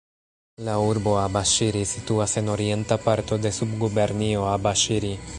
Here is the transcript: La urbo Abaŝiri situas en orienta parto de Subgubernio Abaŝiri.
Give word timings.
La 0.67 0.75
urbo 0.83 1.11
Abaŝiri 1.23 1.83
situas 1.89 2.33
en 2.41 2.49
orienta 2.53 2.97
parto 3.03 3.39
de 3.45 3.51
Subgubernio 3.59 4.49
Abaŝiri. 4.55 5.13